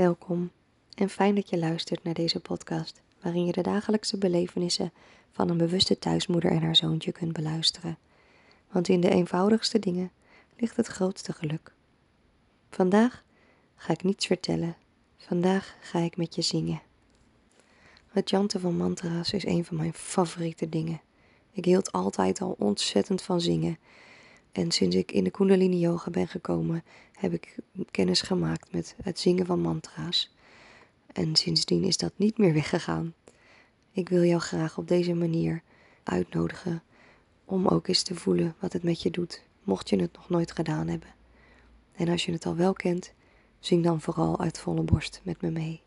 Welkom 0.00 0.50
en 0.94 1.08
fijn 1.08 1.34
dat 1.34 1.50
je 1.50 1.58
luistert 1.58 2.02
naar 2.04 2.14
deze 2.14 2.40
podcast, 2.40 3.02
waarin 3.22 3.46
je 3.46 3.52
de 3.52 3.62
dagelijkse 3.62 4.18
belevenissen 4.18 4.92
van 5.30 5.48
een 5.48 5.56
bewuste 5.56 5.98
thuismoeder 5.98 6.50
en 6.50 6.62
haar 6.62 6.76
zoontje 6.76 7.12
kunt 7.12 7.32
beluisteren. 7.32 7.98
Want 8.70 8.88
in 8.88 9.00
de 9.00 9.10
eenvoudigste 9.10 9.78
dingen 9.78 10.10
ligt 10.56 10.76
het 10.76 10.86
grootste 10.86 11.32
geluk. 11.32 11.72
Vandaag 12.70 13.24
ga 13.76 13.92
ik 13.92 14.02
niets 14.02 14.26
vertellen, 14.26 14.76
vandaag 15.16 15.76
ga 15.80 15.98
ik 15.98 16.16
met 16.16 16.34
je 16.34 16.42
zingen. 16.42 16.82
Het 18.08 18.28
chanten 18.28 18.60
van 18.60 18.76
mantra's 18.76 19.32
is 19.32 19.44
een 19.44 19.64
van 19.64 19.76
mijn 19.76 19.94
favoriete 19.94 20.68
dingen. 20.68 21.00
Ik 21.52 21.64
hield 21.64 21.92
altijd 21.92 22.40
al 22.40 22.56
ontzettend 22.58 23.22
van 23.22 23.40
zingen. 23.40 23.78
En 24.52 24.70
sinds 24.70 24.96
ik 24.96 25.12
in 25.12 25.24
de 25.24 25.30
Kundalini 25.30 25.78
Yoga 25.78 26.10
ben 26.10 26.28
gekomen, 26.28 26.82
heb 27.12 27.32
ik 27.32 27.56
kennis 27.90 28.20
gemaakt 28.20 28.72
met 28.72 28.96
het 29.02 29.18
zingen 29.18 29.46
van 29.46 29.60
mantra's. 29.60 30.34
En 31.12 31.36
sindsdien 31.36 31.84
is 31.84 31.96
dat 31.96 32.12
niet 32.16 32.38
meer 32.38 32.52
weggegaan. 32.52 33.14
Ik 33.92 34.08
wil 34.08 34.24
jou 34.24 34.40
graag 34.40 34.78
op 34.78 34.88
deze 34.88 35.14
manier 35.14 35.62
uitnodigen 36.02 36.82
om 37.44 37.66
ook 37.66 37.88
eens 37.88 38.02
te 38.02 38.14
voelen 38.14 38.54
wat 38.58 38.72
het 38.72 38.82
met 38.82 39.02
je 39.02 39.10
doet, 39.10 39.42
mocht 39.62 39.88
je 39.88 40.00
het 40.00 40.12
nog 40.12 40.28
nooit 40.28 40.52
gedaan 40.52 40.88
hebben. 40.88 41.08
En 41.92 42.08
als 42.08 42.24
je 42.24 42.32
het 42.32 42.46
al 42.46 42.56
wel 42.56 42.72
kent, 42.72 43.12
zing 43.58 43.84
dan 43.84 44.00
vooral 44.00 44.40
uit 44.40 44.58
volle 44.58 44.82
borst 44.82 45.20
met 45.24 45.40
me 45.40 45.50
mee. 45.50 45.82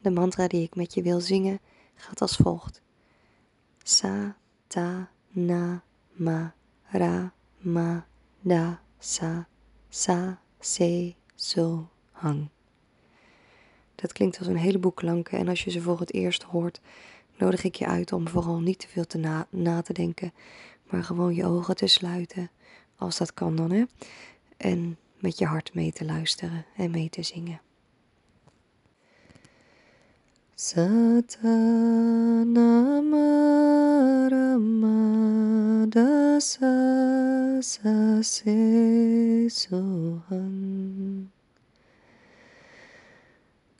De 0.00 0.10
mantra 0.10 0.46
die 0.46 0.62
ik 0.62 0.74
met 0.74 0.94
je 0.94 1.02
wil 1.02 1.20
zingen 1.20 1.60
gaat 1.94 2.20
als 2.20 2.36
volgt. 2.36 2.82
Sa, 3.82 4.36
ta, 4.66 5.10
na, 5.30 5.82
ma, 6.12 6.54
ra, 6.82 7.32
ma, 7.72 8.06
da, 8.40 8.80
sa, 8.98 9.46
sa, 9.88 10.40
se, 10.60 11.14
so, 11.34 11.88
hang. 12.12 12.48
Dat 13.94 14.12
klinkt 14.12 14.38
als 14.38 14.46
een 14.46 14.56
heleboel 14.56 14.92
klanken 14.92 15.38
en 15.38 15.48
als 15.48 15.64
je 15.64 15.70
ze 15.70 15.80
voor 15.80 16.00
het 16.00 16.12
eerst 16.12 16.42
hoort, 16.42 16.80
nodig 17.36 17.64
ik 17.64 17.74
je 17.74 17.86
uit 17.86 18.12
om 18.12 18.28
vooral 18.28 18.60
niet 18.60 18.78
te 18.78 18.88
veel 18.88 19.06
te 19.06 19.18
na, 19.18 19.46
na 19.50 19.82
te 19.82 19.92
denken, 19.92 20.32
maar 20.90 21.04
gewoon 21.04 21.34
je 21.34 21.44
ogen 21.44 21.76
te 21.76 21.86
sluiten, 21.86 22.50
als 22.96 23.18
dat 23.18 23.34
kan 23.34 23.56
dan 23.56 23.70
hè, 23.70 23.84
en 24.56 24.98
met 25.18 25.38
je 25.38 25.46
hart 25.46 25.74
mee 25.74 25.92
te 25.92 26.04
luisteren 26.04 26.66
en 26.76 26.90
mee 26.90 27.10
te 27.10 27.22
zingen. 27.22 27.60
sesesuhan. 37.62 38.58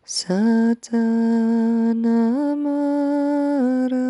Satana 0.08 0.96
maramada 2.56 4.08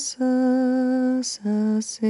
sasesuhan 0.00 2.08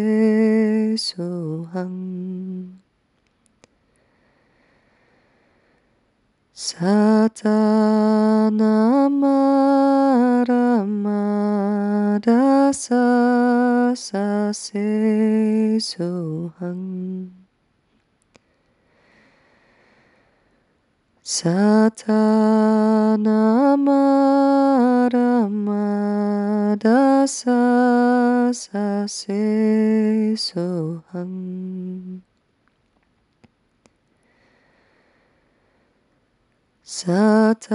Satana 6.75 8.67
mara 9.07 10.83
Satanamara 10.83 12.35
sa 13.95 14.51
se 14.51 15.79
mara 23.79 25.47
mara 25.47 27.23
sa 28.51 29.07
se 29.07 30.35
sohang 30.35 32.19
soham 36.85 37.65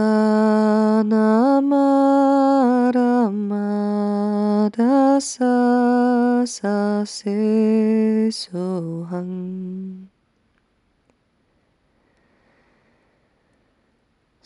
Satanamadasa 4.70 6.46
sase 6.46 8.30
soham 8.30 10.06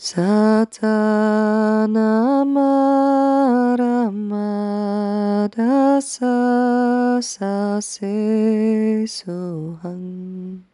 Satanamadasa 0.01 1.21
sase 7.21 9.05
soham 9.05 10.65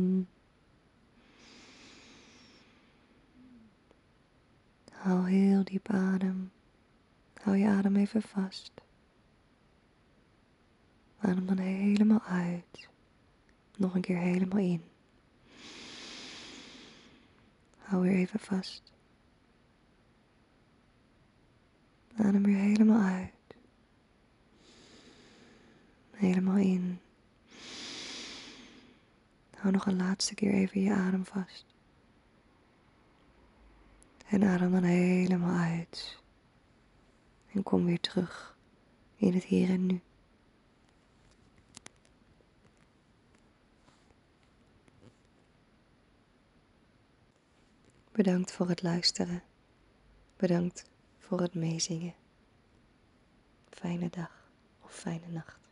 Hou 5.06 5.28
heel 5.30 5.64
diep 5.64 5.90
adem. 5.90 6.52
Hou 7.42 7.58
je 7.58 7.68
adem 7.68 7.96
even 7.96 8.22
vast. 8.22 8.72
Adem 11.18 11.46
dan 11.46 11.58
helemaal 11.58 12.22
uit. 12.22 12.90
Nog 13.78 13.96
een 13.96 14.02
keer 14.02 14.18
helemaal 14.18 14.60
in. 14.60 14.84
Hou 17.78 18.02
weer 18.02 18.16
even 18.16 18.40
vast. 18.40 18.94
Adem 22.16 22.44
weer 22.44 22.58
helemaal 22.58 23.02
uit. 23.02 23.56
Helemaal 26.12 26.58
in. 26.58 27.00
Hou 29.58 29.74
nog 29.74 29.86
een 29.86 29.98
laatste 29.98 30.34
keer 30.34 30.54
even 30.54 30.82
je 30.82 30.94
adem 30.94 31.26
vast. 31.26 31.75
En 34.36 34.44
adem 34.44 34.72
dan 34.72 34.84
helemaal 34.84 35.60
uit. 35.60 36.22
En 37.52 37.64
kom 37.64 37.86
weer 37.86 38.00
terug 38.00 38.58
in 39.16 39.34
het 39.34 39.44
hier 39.44 39.70
en 39.70 39.86
nu. 39.86 40.02
Bedankt 48.12 48.52
voor 48.52 48.70
het 48.70 48.82
luisteren. 48.82 49.44
Bedankt 50.36 50.90
voor 51.18 51.42
het 51.42 51.54
meezingen. 51.54 52.14
Fijne 53.70 54.10
dag 54.10 54.50
of 54.82 54.92
fijne 54.96 55.28
nacht. 55.28 55.65